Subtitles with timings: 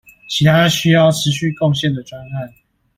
[0.27, 2.51] 其他需要持續貢獻的專案